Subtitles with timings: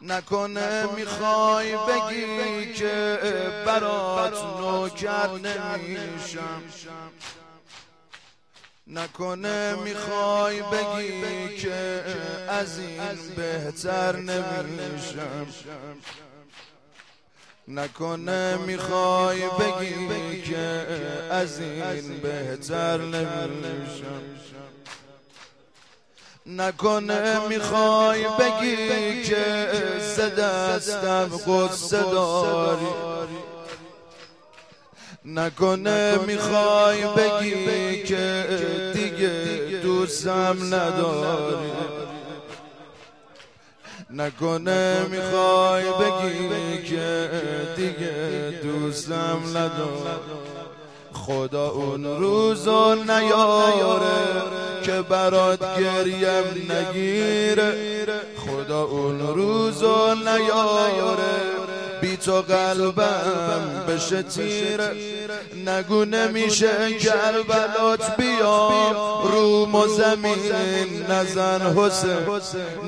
[0.00, 3.18] نکنه می‌خوای بگی که
[3.66, 6.62] برات نوکر نمیشم.
[8.86, 12.04] نکنه می‌خوای بگی که
[12.48, 15.46] از این بهتر نمیشم.
[17.68, 20.86] نکنه می‌خوای بگی که
[21.30, 24.22] از این بهتر نمیشم.
[26.46, 29.68] نکنه می‌خوای بگی که
[30.16, 32.86] زده دستم قصه داری.
[35.24, 38.46] نکنه می‌خوای بگی که
[38.94, 41.72] دیگه دوستم نداری.
[44.10, 47.30] نکنه می‌خوای بگی که
[47.76, 50.38] دیگه دوستم نداری.
[51.28, 54.42] خدا اون روزو نیاره
[54.82, 57.72] که برات گریم نگیره.
[58.46, 61.57] خدا اون روزو نیاره.
[62.28, 64.90] تو قلبم بشه تیره
[65.66, 66.68] نگو نمیشه
[67.00, 68.70] کربلات بیا
[69.22, 71.06] روم و زمین.
[71.10, 72.10] نزن حسین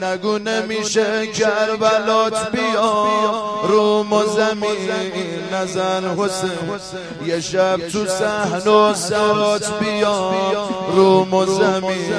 [0.02, 3.06] نگو نمیشه کربلات بیا
[3.62, 4.90] روم و زمین.
[5.52, 6.50] نزن حسین
[7.26, 10.32] یه شب تو سحن و سرات بیا
[10.94, 12.14] روم و زمین.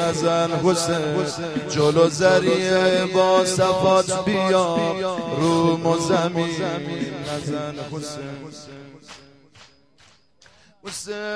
[0.00, 1.26] نزن حسین
[1.70, 4.76] جلو زریه با صفات بیا
[5.40, 6.49] روم و زمین.
[6.58, 8.46] نزن حسین
[10.84, 11.30] حسین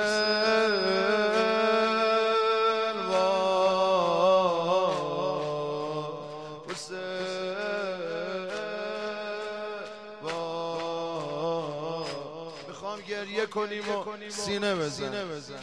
[12.68, 15.60] می‌خوام گریه کنیم و سینه بزن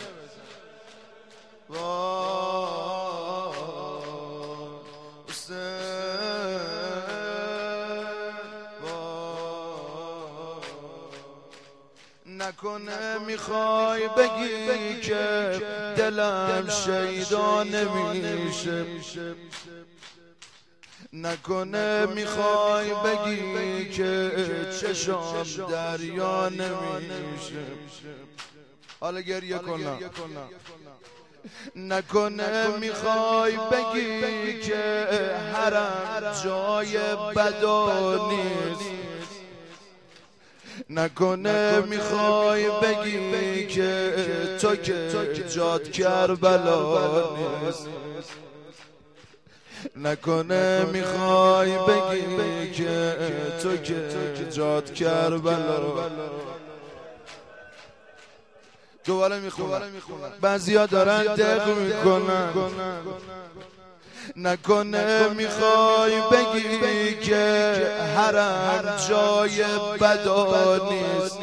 [12.62, 15.62] نکنه می‌خوای بگی که
[15.98, 18.86] دلم شیدا نمیشه.
[21.14, 24.32] نکنه می‌خوای بگی که
[24.82, 27.64] چشام دریا نمیشه.
[29.00, 30.00] حالا گریه کنم
[31.76, 35.08] نکنه می‌خوای بگی که
[35.54, 36.98] حرم جای
[37.36, 38.92] بدا نیست.
[40.90, 44.14] نکنه می‌خوای بگی که
[44.62, 47.88] تو که جاد کربلا نیست.
[49.96, 53.18] نکنه می‌خوای بگی که
[53.62, 56.10] تو که جاد کربلا
[59.06, 59.82] دوباره می‌خونم.
[60.42, 62.54] بعضیا دارن دق می‌کنن.
[64.36, 67.44] نکنه می‌خوای بگی که
[68.16, 69.64] حرم جای
[70.02, 71.38] بدا نیست.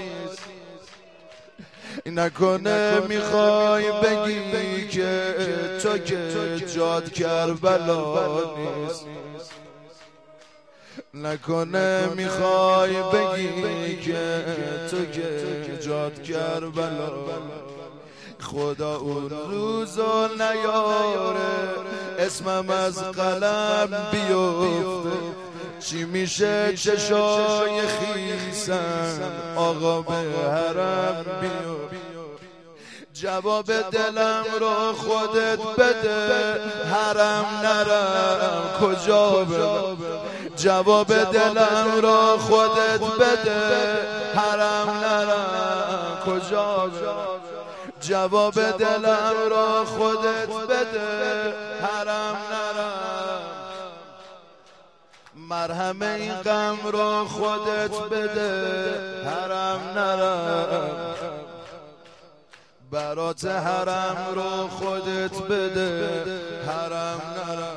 [2.06, 5.34] نکنه می‌خوای بگی که
[5.82, 9.04] تو که جاد کربلا نیست.
[11.14, 14.44] نکنه می‌خوای بگی که
[14.90, 17.08] تو که جاد کربلا
[18.40, 21.38] خدا اون روزو نیاره.
[22.18, 25.18] اسمم از قلم بیفته.
[25.80, 29.32] چی میشه؟ چشای خیسم.
[29.56, 30.14] آقا به
[30.50, 31.98] حرم بیفته.
[33.12, 36.60] جواب دلم رو خودت بده.
[36.92, 38.62] حرم نرم.
[38.80, 39.46] کجا
[40.56, 43.98] جواب دلم رو خودت بده.
[44.34, 46.18] حرم نرم.
[46.26, 46.90] کجا
[48.08, 51.54] جواب دلم را خودت بده.
[51.82, 53.42] حرم نرم.
[55.34, 59.24] مرهم این غم را خودت بده.
[59.24, 61.14] حرم نرم.
[62.90, 66.24] برات حرم را خودت بده.
[66.66, 67.76] حرم نرم.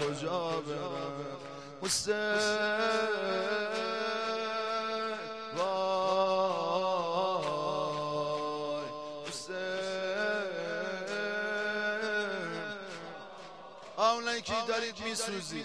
[0.00, 1.14] کجا برم؟
[1.82, 3.53] حسین.
[14.44, 15.64] که دارید میسوزی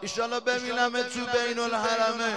[0.00, 2.34] ایشالا ببینم تو بین الحرمه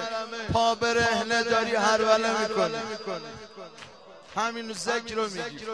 [0.54, 2.80] پا برهنه داری هر وله می‌کنه
[4.36, 5.66] همینو ذکر رو میگی.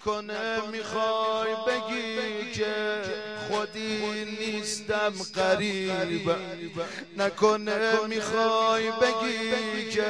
[0.00, 2.74] نکنه می‌خوای بگی که
[3.48, 4.00] خودی
[4.40, 6.30] نیستم قریب.
[7.16, 10.04] نکنه می‌خوای بگی که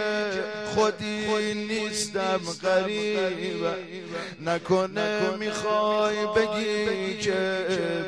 [0.75, 3.67] خودی نیستم قریب.
[4.41, 7.67] نکنه می‌خوای بگی که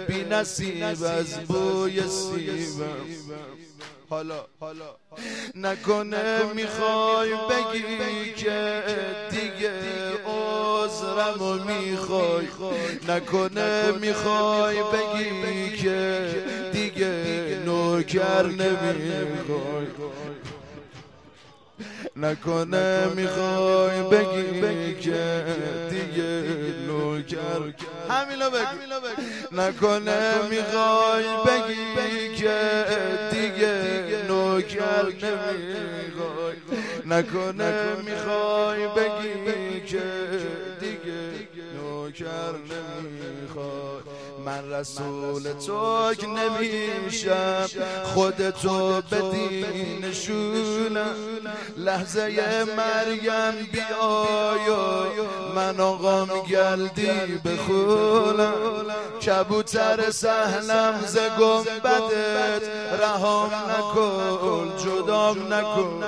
[0.08, 3.32] بی نصیب از بوی سیبم
[4.10, 4.46] حالا
[5.54, 8.82] نکنه می‌خوای بگی که
[9.30, 9.72] دیگه
[11.02, 12.46] عذرم و می‌خوای.
[13.08, 16.28] نکنه می‌خوای بگی که
[16.72, 17.14] دیگه
[17.66, 19.86] نوکر نمی‌خوای.
[22.16, 25.44] نکنه می‌خوای بگی که
[25.90, 26.42] دیگه
[26.86, 27.74] نوکر.
[28.10, 28.66] همینو بگو.
[29.52, 32.58] نکنه می‌خوای بگی که
[33.30, 33.74] دیگه
[34.28, 36.56] نوکر نمی‌خوای.
[37.06, 37.72] نکنه
[38.06, 40.02] می‌خوای بگی که
[42.12, 44.11] نوکر نمی‌خوای
[44.46, 47.66] من رسول تو نمیشم.
[48.14, 51.14] خودتو به دینشونم
[51.76, 52.20] لحظه
[52.76, 54.68] مریم بیای
[55.54, 58.52] من آقام گلدی بخونم.
[59.26, 62.62] کبوتر سهلم ز گنبدت.
[63.00, 66.04] رهام نکن جدام نکن.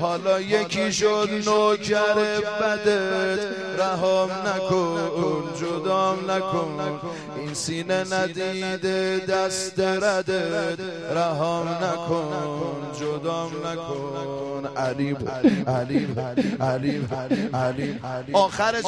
[0.00, 2.14] حالا یکی شد نوکر
[2.60, 3.40] بدت.
[3.78, 7.00] رهام نکن جدام نکن.
[7.36, 10.80] این سینه ندیده دست ردت
[11.14, 14.66] رهام نکن جدام نکن.
[14.76, 15.16] علیم
[15.66, 16.18] علیم
[16.60, 17.08] علیم
[17.54, 18.00] علیم
[18.32, 18.82] آخر